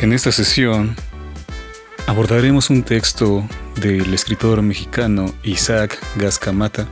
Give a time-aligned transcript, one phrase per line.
[0.00, 0.96] En esta sesión
[2.06, 6.88] abordaremos un texto del escritor mexicano Isaac Gascamata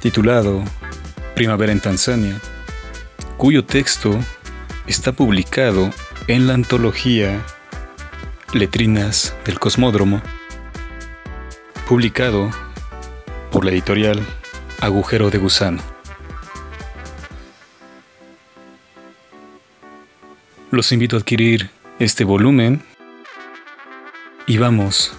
[0.00, 0.64] titulado
[1.36, 2.40] Primavera en Tanzania,
[3.36, 4.18] cuyo texto
[4.88, 5.90] está publicado
[6.26, 7.40] en la antología
[8.52, 10.20] Letrinas del Cosmódromo,
[11.88, 12.50] publicado
[13.52, 14.20] por la editorial
[14.80, 15.91] Agujero de Gusano.
[20.72, 21.68] Los invito a adquirir
[21.98, 22.82] este volumen
[24.46, 25.12] y vamos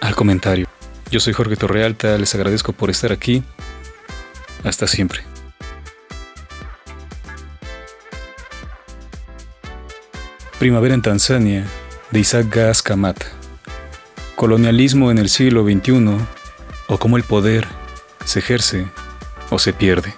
[0.00, 0.66] al comentario.
[1.12, 3.44] Yo soy Jorge Torrealta, les agradezco por estar aquí.
[4.64, 5.20] Hasta siempre.
[10.58, 11.68] Primavera en Tanzania,
[12.10, 13.26] de Isaac Gas Kamata.
[14.34, 16.16] Colonialismo en el siglo XXI
[16.88, 17.64] o cómo el poder
[18.24, 18.88] se ejerce
[19.50, 20.12] o se pierde.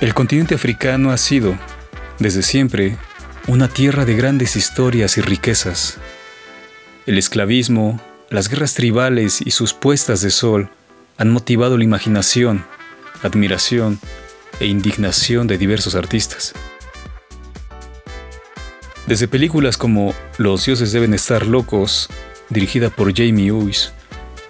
[0.00, 1.56] El continente africano ha sido,
[2.18, 2.96] desde siempre,
[3.46, 5.98] una tierra de grandes historias y riquezas.
[7.06, 10.68] El esclavismo, las guerras tribales y sus puestas de sol
[11.16, 12.64] han motivado la imaginación,
[13.22, 14.00] admiración
[14.58, 16.54] e indignación de diversos artistas.
[19.06, 22.08] Desde películas como Los dioses deben estar locos,
[22.50, 23.92] dirigida por Jamie Uys,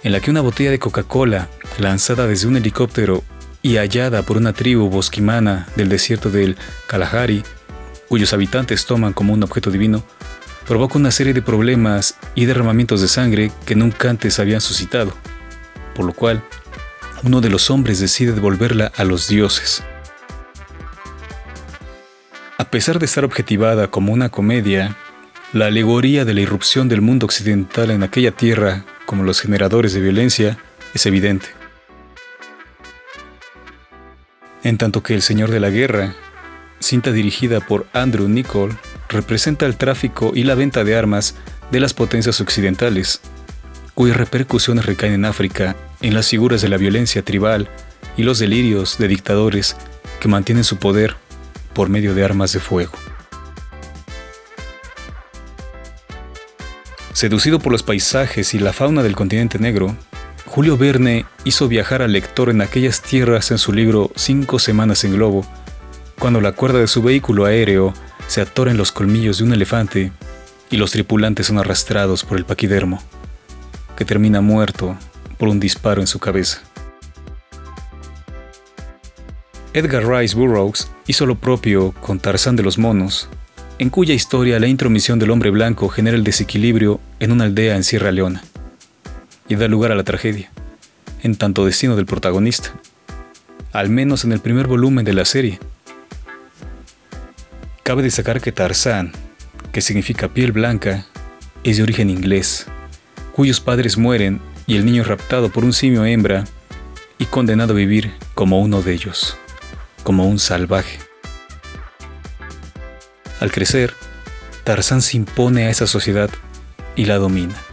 [0.03, 3.23] en la que una botella de Coca-Cola, lanzada desde un helicóptero
[3.65, 7.41] y hallada por una tribu bosquimana del desierto del Kalahari,
[8.07, 10.03] cuyos habitantes toman como un objeto divino,
[10.67, 15.15] provoca una serie de problemas y derramamientos de sangre que nunca antes habían suscitado,
[15.95, 16.43] por lo cual
[17.23, 19.83] uno de los hombres decide devolverla a los dioses.
[22.59, 24.95] A pesar de estar objetivada como una comedia,
[25.53, 30.01] la alegoría de la irrupción del mundo occidental en aquella tierra como los generadores de
[30.01, 30.59] violencia
[30.93, 31.64] es evidente
[34.65, 36.15] en tanto que El Señor de la Guerra,
[36.79, 38.75] cinta dirigida por Andrew Nichol,
[39.09, 41.35] representa el tráfico y la venta de armas
[41.69, 43.21] de las potencias occidentales,
[43.93, 47.69] cuyas repercusiones recaen en África en las figuras de la violencia tribal
[48.17, 49.77] y los delirios de dictadores
[50.19, 51.15] que mantienen su poder
[51.73, 52.93] por medio de armas de fuego.
[57.13, 59.95] Seducido por los paisajes y la fauna del continente negro,
[60.55, 65.11] Julio Verne hizo viajar al lector en aquellas tierras en su libro Cinco Semanas en
[65.11, 65.45] Globo,
[66.17, 67.93] cuando la cuerda de su vehículo aéreo
[68.27, 70.13] se atora en los colmillos de un elefante
[70.71, 73.03] y los tripulantes son arrastrados por el paquidermo,
[73.97, 74.95] que termina muerto
[75.37, 76.61] por un disparo en su cabeza.
[79.73, 83.27] Edgar Rice Burroughs hizo lo propio con Tarzán de los Monos,
[83.77, 87.83] en cuya historia la intromisión del hombre blanco genera el desequilibrio en una aldea en
[87.83, 88.41] Sierra Leona
[89.47, 90.49] y da lugar a la tragedia,
[91.21, 92.73] en tanto destino del protagonista,
[93.71, 95.59] al menos en el primer volumen de la serie.
[97.83, 99.11] Cabe destacar que Tarzán,
[99.71, 101.05] que significa piel blanca,
[101.63, 102.65] es de origen inglés,
[103.33, 106.45] cuyos padres mueren y el niño es raptado por un simio hembra
[107.17, 109.37] y condenado a vivir como uno de ellos,
[110.03, 110.99] como un salvaje.
[113.39, 113.93] Al crecer,
[114.63, 116.29] Tarzán se impone a esa sociedad
[116.95, 117.64] y la domina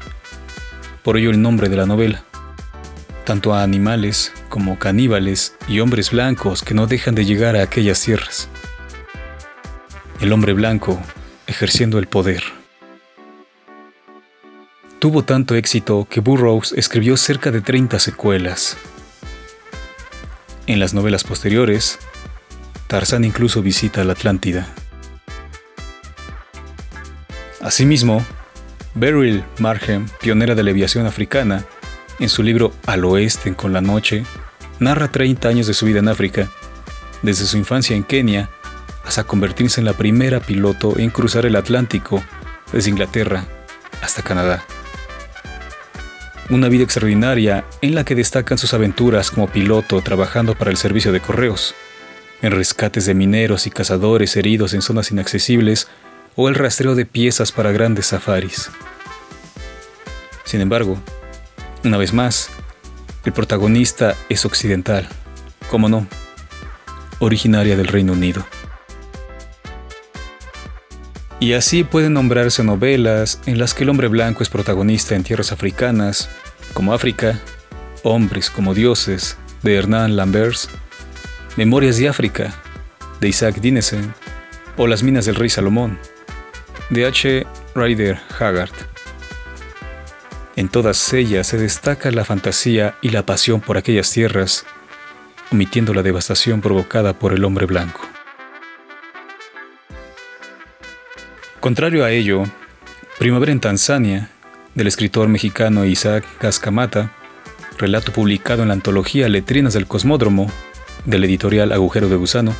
[1.02, 2.24] por ello el nombre de la novela.
[3.24, 8.00] Tanto a animales como caníbales y hombres blancos que no dejan de llegar a aquellas
[8.00, 8.48] tierras.
[10.20, 11.00] El hombre blanco
[11.46, 12.42] ejerciendo el poder.
[14.98, 18.76] Tuvo tanto éxito que Burroughs escribió cerca de 30 secuelas.
[20.69, 21.98] En las novelas posteriores,
[22.86, 24.69] Tarzán incluso visita la Atlántida.
[27.60, 28.24] Asimismo,
[28.94, 31.64] Beryl Markham, pionera de la aviación africana,
[32.19, 34.25] en su libro Al oeste con la noche,
[34.78, 36.48] narra 30 años de su vida en África,
[37.22, 38.50] desde su infancia en Kenia
[39.05, 42.22] hasta convertirse en la primera piloto en cruzar el Atlántico
[42.72, 43.44] desde Inglaterra
[44.00, 44.64] hasta Canadá.
[46.50, 51.12] Una vida extraordinaria en la que destacan sus aventuras como piloto trabajando para el servicio
[51.12, 51.75] de correos,
[52.43, 55.88] en rescates de mineros y cazadores heridos en zonas inaccesibles
[56.37, 58.70] o el rastreo de piezas para grandes safaris.
[60.44, 60.98] Sin embargo,
[61.84, 62.50] una vez más,
[63.24, 65.08] el protagonista es occidental,
[65.70, 66.06] como no,
[67.18, 68.44] originaria del Reino Unido.
[71.40, 75.50] Y así pueden nombrarse novelas en las que el hombre blanco es protagonista en tierras
[75.50, 76.28] africanas,
[76.72, 77.40] como África,
[78.04, 80.68] Hombres como Dioses, de Hernán Lambers,
[81.56, 82.54] Memorias de África,
[83.20, 84.14] de Isaac Dinesen,
[84.76, 85.98] o Las Minas del Rey Salomón,
[86.90, 87.46] de H.
[87.74, 88.91] Rider Haggard.
[90.54, 94.66] En todas ellas se destaca la fantasía y la pasión por aquellas tierras,
[95.50, 98.00] omitiendo la devastación provocada por el hombre blanco.
[101.60, 102.44] Contrario a ello,
[103.19, 104.31] Primavera en Tanzania,
[104.75, 107.12] del escritor mexicano Isaac Gascamata,
[107.78, 110.50] relato publicado en la antología Letrinas del Cosmódromo,
[111.04, 112.54] del editorial Agujero de Gusano,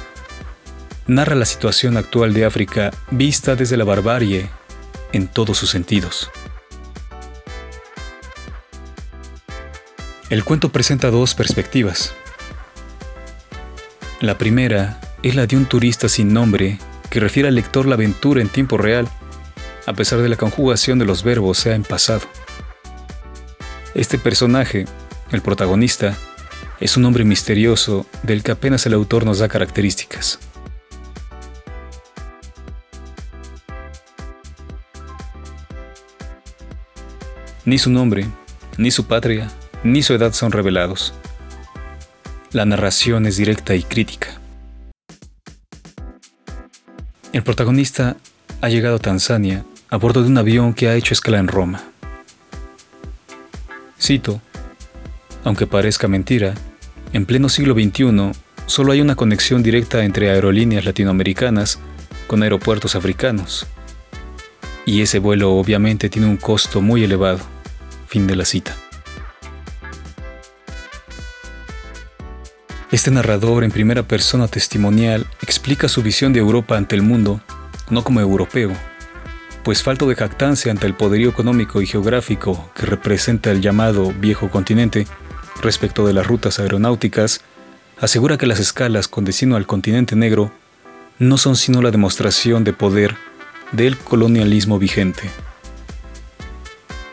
[1.06, 4.49] narra la situación actual de África vista desde la barbarie
[5.12, 6.31] en todos sus sentidos.
[10.32, 12.14] El cuento presenta dos perspectivas.
[14.23, 16.79] La primera es la de un turista sin nombre
[17.11, 19.06] que refiere al lector la aventura en tiempo real,
[19.84, 22.23] a pesar de la conjugación de los verbos sea en pasado.
[23.94, 24.87] Este personaje,
[25.32, 26.17] el protagonista,
[26.81, 30.38] es un hombre misterioso del que apenas el autor nos da características.
[37.67, 38.26] Ni su nombre,
[38.79, 39.50] ni su patria,
[39.84, 41.12] ni su edad son revelados.
[42.52, 44.29] La narración es directa y crítica.
[47.32, 48.17] El protagonista
[48.61, 51.82] ha llegado a Tanzania a bordo de un avión que ha hecho escala en Roma.
[54.00, 54.40] Cito,
[55.44, 56.55] aunque parezca mentira,
[57.12, 58.32] en pleno siglo XXI
[58.67, 61.79] solo hay una conexión directa entre aerolíneas latinoamericanas
[62.26, 63.67] con aeropuertos africanos.
[64.87, 67.40] Y ese vuelo obviamente tiene un costo muy elevado.
[68.06, 68.76] Fin de la cita.
[72.93, 77.41] Este narrador en primera persona testimonial explica su visión de Europa ante el mundo,
[77.89, 78.71] no como europeo,
[79.65, 84.50] pues falto de jactancia ante el poderío económico y geográfico que representa el llamado viejo
[84.50, 85.06] continente
[85.62, 87.41] respecto de las rutas aeronáuticas,
[87.99, 90.53] asegura que las escalas con destino al continente negro
[91.19, 93.17] no son sino la demostración de poder
[93.73, 95.31] del colonialismo vigente.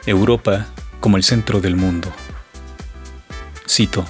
[0.06, 0.68] Europa
[1.00, 2.12] como el centro del mundo.
[3.66, 4.06] Cito.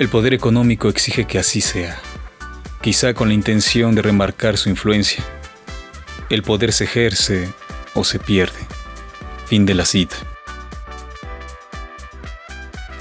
[0.00, 2.00] El poder económico exige que así sea,
[2.80, 5.22] quizá con la intención de remarcar su influencia.
[6.28, 7.48] El poder se ejerce
[7.94, 8.58] o se pierde.
[9.46, 10.16] Fin de la cita.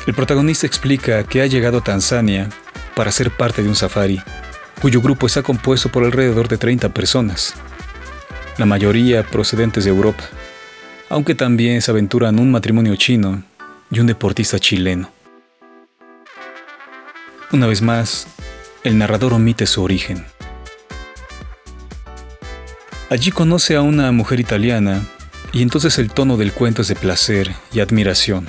[0.06, 2.50] El protagonista explica que ha llegado a Tanzania
[2.96, 4.22] para ser parte de un safari,
[4.80, 7.56] cuyo grupo está compuesto por alrededor de 30 personas,
[8.60, 10.26] la mayoría procedentes de Europa
[11.10, 13.44] aunque también se aventuran un matrimonio chino
[13.92, 15.19] y un deportista chileno.
[17.52, 18.28] Una vez más,
[18.84, 20.24] el narrador omite su origen.
[23.10, 25.02] Allí conoce a una mujer italiana
[25.52, 28.46] y entonces el tono del cuento es de placer y admiración.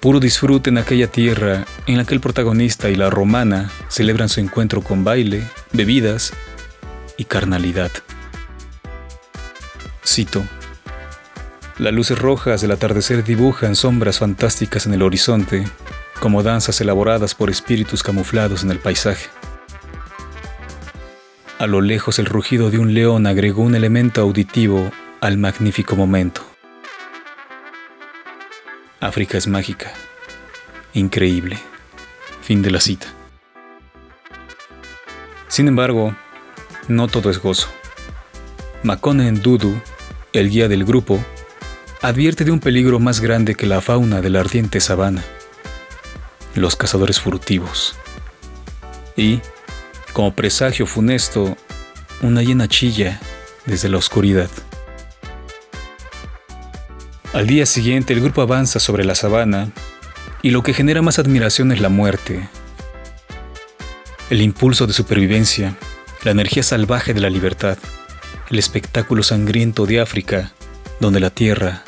[0.00, 4.40] Puro disfrute en aquella tierra en la que el protagonista y la romana celebran su
[4.40, 6.32] encuentro con baile, bebidas
[7.16, 7.92] y carnalidad.
[10.04, 10.42] Cito,
[11.78, 15.64] las luces rojas del atardecer dibujan sombras fantásticas en el horizonte,
[16.18, 19.28] como danzas elaboradas por espíritus camuflados en el paisaje.
[21.58, 26.42] A lo lejos el rugido de un león agregó un elemento auditivo al magnífico momento.
[29.00, 29.92] África es mágica,
[30.94, 31.58] increíble.
[32.42, 33.06] Fin de la cita.
[35.48, 36.14] Sin embargo,
[36.88, 37.68] no todo es gozo.
[38.82, 39.80] Makone Dudu,
[40.32, 41.22] el guía del grupo,
[42.00, 45.24] advierte de un peligro más grande que la fauna de la ardiente sabana,
[46.58, 47.96] los cazadores furtivos.
[49.16, 49.40] Y,
[50.12, 51.56] como presagio funesto,
[52.22, 53.20] una hiena chilla
[53.66, 54.50] desde la oscuridad.
[57.32, 59.70] Al día siguiente el grupo avanza sobre la sabana
[60.42, 62.48] y lo que genera más admiración es la muerte,
[64.30, 65.76] el impulso de supervivencia,
[66.24, 67.78] la energía salvaje de la libertad,
[68.50, 70.52] el espectáculo sangriento de África,
[71.00, 71.82] donde la tierra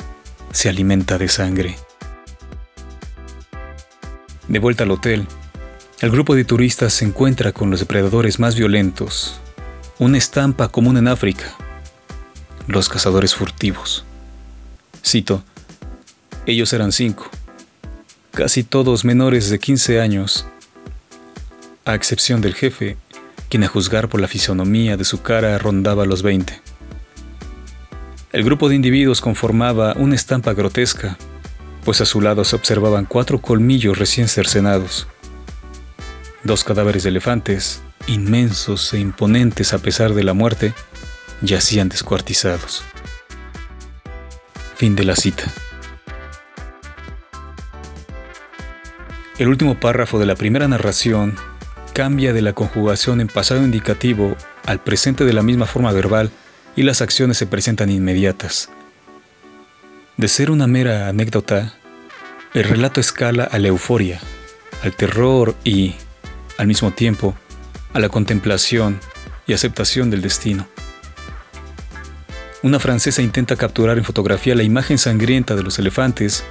[0.51, 1.75] se alimenta de sangre.
[4.51, 5.27] De vuelta al hotel,
[6.01, 9.39] el grupo de turistas se encuentra con los depredadores más violentos,
[9.97, 11.55] una estampa común en África,
[12.67, 14.03] los cazadores furtivos.
[15.05, 15.41] Cito,
[16.45, 17.29] ellos eran cinco,
[18.31, 20.45] casi todos menores de 15 años,
[21.85, 22.97] a excepción del jefe,
[23.47, 26.61] quien a juzgar por la fisonomía de su cara rondaba los 20.
[28.33, 31.17] El grupo de individuos conformaba una estampa grotesca,
[31.83, 35.07] pues a su lado se observaban cuatro colmillos recién cercenados.
[36.43, 40.73] Dos cadáveres de elefantes, inmensos e imponentes a pesar de la muerte,
[41.41, 42.83] yacían descuartizados.
[44.75, 45.43] Fin de la cita.
[49.37, 51.35] El último párrafo de la primera narración
[51.93, 54.35] cambia de la conjugación en pasado indicativo
[54.65, 56.31] al presente de la misma forma verbal
[56.75, 58.69] y las acciones se presentan inmediatas.
[60.21, 61.73] De ser una mera anécdota,
[62.53, 64.19] el relato escala a la euforia,
[64.83, 65.95] al terror y,
[66.59, 67.35] al mismo tiempo,
[67.91, 68.99] a la contemplación
[69.47, 70.67] y aceptación del destino.
[72.61, 76.43] Una francesa intenta capturar en fotografía la imagen sangrienta de los elefantes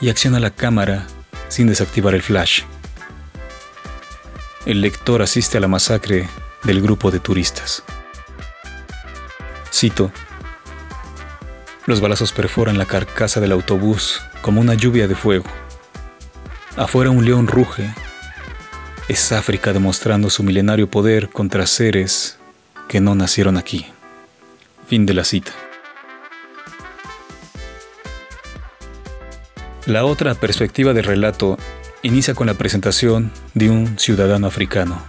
[0.00, 1.06] y acciona la cámara
[1.48, 2.62] sin desactivar el flash.
[4.64, 6.26] El lector asiste a la masacre
[6.64, 7.82] del grupo de turistas.
[9.70, 10.10] Cito,
[11.86, 15.46] los balazos perforan la carcasa del autobús como una lluvia de fuego.
[16.76, 17.94] Afuera un león ruge.
[19.08, 22.38] Es África demostrando su milenario poder contra seres
[22.88, 23.86] que no nacieron aquí.
[24.86, 25.52] Fin de la cita.
[29.86, 31.58] La otra perspectiva del relato
[32.02, 35.02] inicia con la presentación de un ciudadano africano,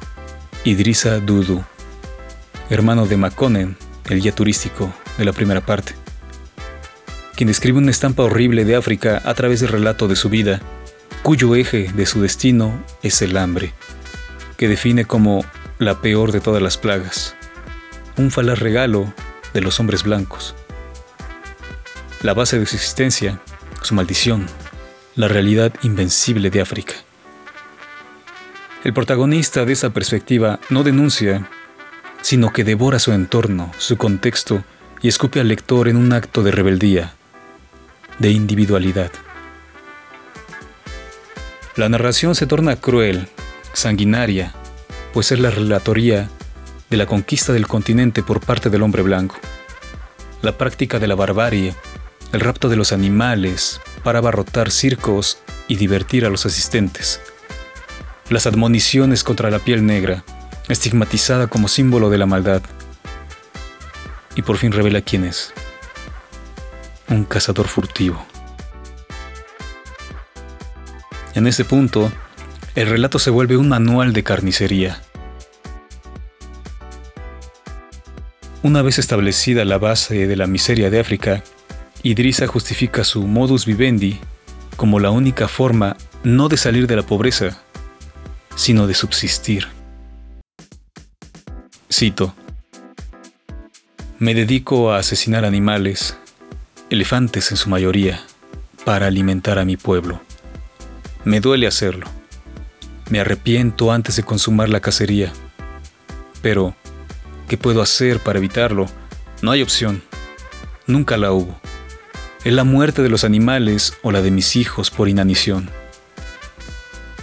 [0.63, 1.63] Idrissa Dudu,
[2.69, 3.77] hermano de Makonnen,
[4.09, 5.93] el guía turístico de la primera parte,
[7.41, 10.62] quien describe una estampa horrible de África a través del relato de su vida,
[11.24, 13.74] cuyo eje de su destino es el hambre,
[14.57, 15.43] que define como
[15.79, 17.36] la peor de todas las plagas,
[18.15, 19.12] un falaz regalo
[19.55, 20.53] de los hombres blancos.
[22.21, 23.41] La base de su existencia,
[23.81, 24.45] su maldición,
[25.15, 26.93] la realidad invencible de África.
[28.83, 31.50] El protagonista de esa perspectiva no denuncia,
[32.21, 34.63] sino que devora su entorno, su contexto
[35.01, 37.15] y escupe al lector en un acto de rebeldía,
[38.21, 39.11] de individualidad.
[41.75, 43.27] La narración se torna cruel,
[43.73, 44.53] sanguinaria,
[45.11, 46.29] pues es la relatoría
[46.91, 49.37] de la conquista del continente por parte del hombre blanco,
[50.43, 51.73] la práctica de la barbarie,
[52.31, 57.19] el rapto de los animales, para abarrotar circos y divertir a los asistentes.
[58.29, 60.23] Las admoniciones contra la piel negra,
[60.69, 62.61] estigmatizada como símbolo de la maldad.
[64.35, 65.53] Y por fin revela quién es.
[67.12, 68.25] Un cazador furtivo.
[71.36, 72.10] En ese punto,
[72.74, 75.01] el relato se vuelve un manual de carnicería.
[78.63, 81.44] Una vez establecida la base de la miseria de África,
[82.01, 84.18] Idrisa justifica su modus vivendi
[84.77, 87.62] como la única forma no de salir de la pobreza,
[88.56, 89.68] sino de subsistir.
[91.91, 92.34] Cito,
[94.18, 96.15] Me dedico a asesinar animales,
[96.91, 98.24] elefantes en su mayoría,
[98.86, 100.21] para alimentar a mi pueblo.
[101.24, 102.05] Me duele hacerlo.
[103.10, 105.33] Me arrepiento antes de consumar la cacería.
[106.43, 106.75] Pero,
[107.48, 108.86] ¿qué puedo hacer para evitarlo?
[109.41, 110.03] No hay opción.
[110.86, 111.60] Nunca la hubo
[112.43, 115.69] es la muerte de los animales o la de mis hijos por inanición.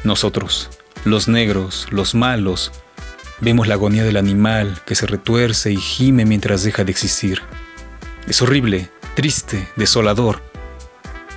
[0.05, 0.71] Nosotros,
[1.05, 2.71] los negros, los malos,
[3.41, 7.43] vemos la agonía del animal que se retuerce y gime mientras deja de existir.
[8.29, 10.41] Es horrible, triste, desolador,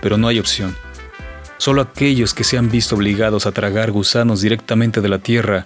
[0.03, 0.77] pero no hay opción.
[1.57, 5.65] Solo aquellos que se han visto obligados a tragar gusanos directamente de la tierra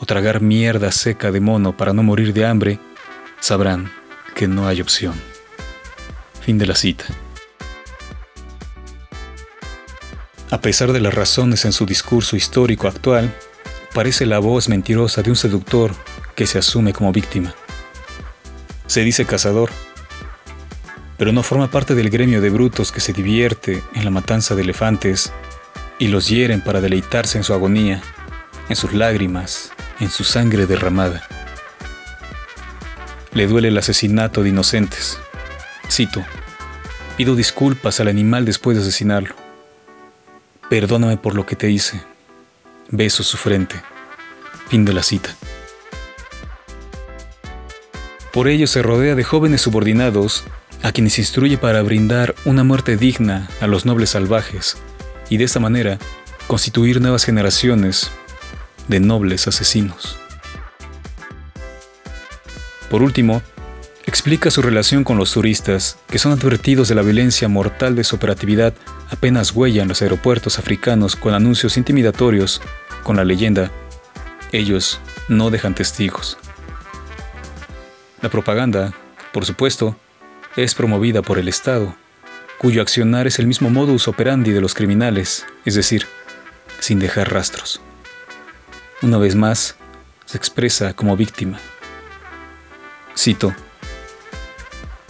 [0.00, 2.80] o tragar mierda seca de mono para no morir de hambre,
[3.38, 3.92] sabrán
[4.34, 5.14] que no hay opción.
[6.40, 7.04] Fin de la cita.
[10.50, 13.32] A pesar de las razones en su discurso histórico actual,
[13.94, 15.94] parece la voz mentirosa de un seductor
[16.34, 17.54] que se asume como víctima.
[18.88, 19.70] Se dice cazador,
[21.16, 24.62] pero no forma parte del gremio de brutos que se divierte en la matanza de
[24.62, 25.32] elefantes
[25.98, 28.02] y los hieren para deleitarse en su agonía,
[28.68, 31.22] en sus lágrimas, en su sangre derramada.
[33.32, 35.18] Le duele el asesinato de inocentes.
[35.90, 36.24] Cito,
[37.16, 39.34] pido disculpas al animal después de asesinarlo.
[40.68, 42.02] Perdóname por lo que te hice.
[42.88, 43.76] Beso su frente.
[44.68, 45.34] Fin de la cita.
[48.32, 50.44] Por ello se rodea de jóvenes subordinados
[50.82, 54.76] a quienes instruye para brindar una muerte digna a los nobles salvajes
[55.28, 55.98] y de esta manera
[56.46, 58.10] constituir nuevas generaciones
[58.88, 60.18] de nobles asesinos.
[62.90, 63.42] Por último,
[64.06, 68.16] explica su relación con los turistas, que son advertidos de la violencia mortal de su
[68.16, 68.74] operatividad
[69.12, 72.60] apenas huellan los aeropuertos africanos con anuncios intimidatorios,
[73.02, 73.70] con la leyenda,
[74.52, 76.38] ellos no dejan testigos.
[78.20, 78.92] La propaganda,
[79.32, 79.96] por supuesto,
[80.56, 81.94] es promovida por el Estado,
[82.58, 86.06] cuyo accionar es el mismo modus operandi de los criminales, es decir,
[86.78, 87.80] sin dejar rastros.
[89.00, 89.76] Una vez más,
[90.26, 91.58] se expresa como víctima.
[93.16, 93.54] Cito,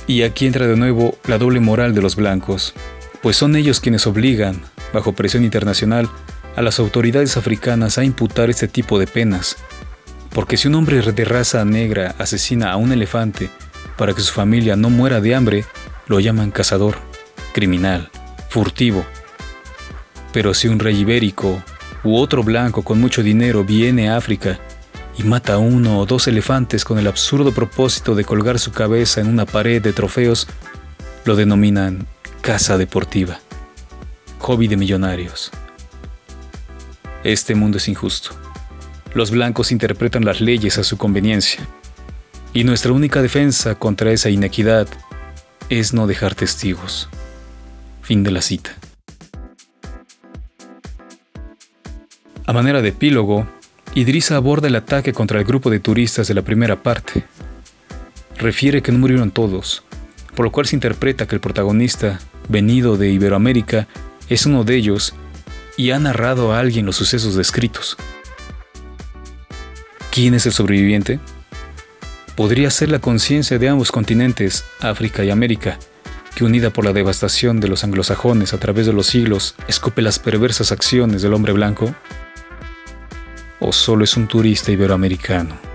[0.07, 2.75] y aquí entra de nuevo la doble moral de los blancos,
[3.21, 6.09] pues son ellos quienes obligan, bajo presión internacional,
[6.57, 9.57] a las autoridades africanas a imputar este tipo de penas.
[10.31, 13.51] Porque si un hombre de raza negra asesina a un elefante
[14.03, 15.65] para que su familia no muera de hambre,
[16.09, 16.97] lo llaman cazador,
[17.55, 18.11] criminal,
[18.49, 19.07] furtivo.
[20.33, 21.63] Pero si un rey ibérico
[22.03, 24.59] u otro blanco con mucho dinero viene a África
[25.17, 29.21] y mata a uno o dos elefantes con el absurdo propósito de colgar su cabeza
[29.21, 30.49] en una pared de trofeos,
[31.25, 32.09] lo denominan
[32.41, 33.39] casa deportiva,
[34.41, 35.53] hobby de millonarios.
[37.23, 38.31] Este mundo es injusto.
[39.15, 41.65] Los blancos interpretan las leyes a su conveniencia.
[42.55, 44.87] Y nuestra única defensa contra esa inequidad
[45.71, 47.09] es no dejar testigos.
[48.03, 48.77] Fin de la cita.
[52.45, 53.47] A manera de epílogo,
[53.95, 57.25] Idrisa aborda el ataque contra el grupo de turistas de la primera parte.
[58.37, 59.83] Refiere que no murieron todos,
[60.35, 62.19] por lo cual se interpreta que el protagonista,
[62.49, 63.87] venido de Iberoamérica,
[64.29, 65.15] es uno de ellos
[65.77, 67.97] y ha narrado a alguien los sucesos descritos.
[70.11, 71.21] ¿Quién es el sobreviviente?
[72.43, 75.79] Podría ser la conciencia de ambos continentes, África y América,
[76.35, 80.19] que unida por la devastación de los anglosajones a través de los siglos, escupe las
[80.19, 81.95] perversas acciones del hombre blanco
[83.61, 85.72] o solo es un turista iberoamericano.